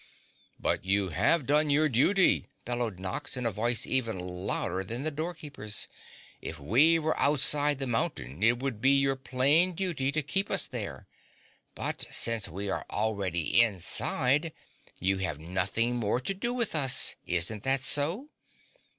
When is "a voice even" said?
3.45-4.17